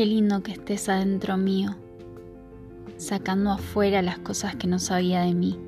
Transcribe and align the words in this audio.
Qué 0.00 0.06
lindo 0.06 0.42
que 0.42 0.52
estés 0.52 0.88
adentro 0.88 1.36
mío, 1.36 1.76
sacando 2.96 3.50
afuera 3.50 4.00
las 4.00 4.18
cosas 4.18 4.56
que 4.56 4.66
no 4.66 4.78
sabía 4.78 5.20
de 5.20 5.34
mí, 5.34 5.60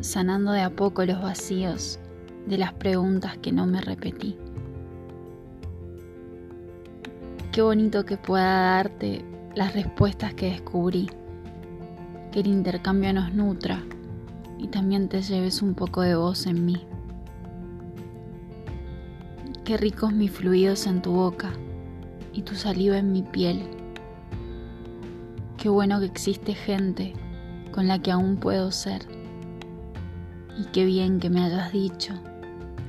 sanando 0.00 0.52
de 0.52 0.60
a 0.60 0.68
poco 0.68 1.02
los 1.06 1.22
vacíos 1.22 1.98
de 2.46 2.58
las 2.58 2.74
preguntas 2.74 3.38
que 3.38 3.52
no 3.52 3.64
me 3.64 3.80
repetí. 3.80 4.36
Qué 7.52 7.62
bonito 7.62 8.04
que 8.04 8.18
pueda 8.18 8.74
darte 8.74 9.24
las 9.54 9.72
respuestas 9.72 10.34
que 10.34 10.50
descubrí, 10.50 11.08
que 12.32 12.40
el 12.40 12.48
intercambio 12.48 13.14
nos 13.14 13.32
nutra 13.32 13.82
y 14.58 14.68
también 14.68 15.08
te 15.08 15.22
lleves 15.22 15.62
un 15.62 15.72
poco 15.72 16.02
de 16.02 16.16
voz 16.16 16.46
en 16.46 16.66
mí. 16.66 16.86
Qué 19.64 19.78
ricos 19.78 20.12
mis 20.12 20.30
fluidos 20.30 20.86
en 20.86 21.00
tu 21.00 21.12
boca 21.12 21.54
y 22.32 22.42
tu 22.42 22.54
saliva 22.54 22.98
en 22.98 23.12
mi 23.12 23.22
piel. 23.22 23.62
Qué 25.58 25.68
bueno 25.68 26.00
que 26.00 26.06
existe 26.06 26.54
gente 26.54 27.12
con 27.72 27.88
la 27.88 28.00
que 28.00 28.10
aún 28.10 28.36
puedo 28.36 28.70
ser. 28.70 29.02
Y 30.58 30.64
qué 30.66 30.84
bien 30.84 31.20
que 31.20 31.30
me 31.30 31.42
hayas 31.44 31.72
dicho 31.72 32.14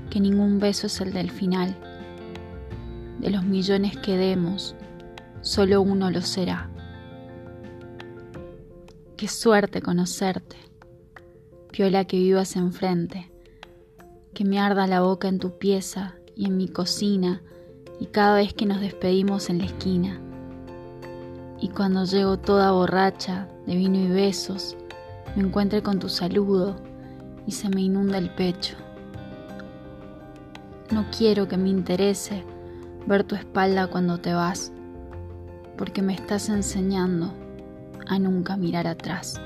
que 0.10 0.20
ningún 0.20 0.60
beso 0.60 0.88
es 0.88 1.02
el 1.02 1.14
del 1.14 1.32
final. 1.32 1.76
De 3.20 3.30
los 3.30 3.44
millones 3.44 3.98
que 3.98 4.18
demos, 4.18 4.76
solo 5.42 5.82
uno 5.82 6.12
lo 6.12 6.22
será. 6.22 6.70
Qué 9.18 9.28
suerte 9.28 9.82
conocerte, 9.82 10.58
piola 11.72 12.06
que 12.06 12.18
vivas 12.18 12.56
enfrente, 12.56 13.32
que 14.34 14.44
me 14.44 14.60
arda 14.60 14.88
la 14.88 15.02
boca 15.02 15.28
en 15.28 15.40
tu 15.40 15.58
pieza 15.58 16.16
y 16.36 16.46
en 16.48 16.58
mi 16.58 16.68
cocina 16.68 17.42
y 18.00 18.08
cada 18.08 18.36
vez 18.36 18.54
que 18.54 18.66
nos 18.66 18.82
despedimos 18.82 19.50
en 19.50 19.60
la 19.60 19.66
esquina. 19.66 20.20
Y 21.60 21.70
cuando 21.70 22.06
llego 22.06 22.38
toda 22.38 22.72
borracha 22.72 23.48
de 23.66 23.76
vino 23.76 23.98
y 23.98 24.08
besos, 24.08 24.76
me 25.36 25.44
encuentre 25.44 25.82
con 25.82 26.00
tu 26.00 26.10
saludo 26.10 26.76
y 27.48 27.52
se 27.52 27.70
me 27.70 27.82
inunda 27.82 28.18
el 28.18 28.30
pecho. 28.30 28.76
No 30.92 31.06
quiero 31.18 31.48
que 31.48 31.58
me 31.58 31.70
interese 31.70 32.44
ver 33.08 33.24
tu 33.24 33.36
espalda 33.36 33.88
cuando 33.88 34.20
te 34.20 34.34
vas, 34.34 34.72
porque 35.78 36.02
me 36.02 36.14
estás 36.14 36.50
enseñando 36.50 37.34
a 38.08 38.20
nunca 38.20 38.58
mirar 38.58 38.88
atrás. 38.88 39.40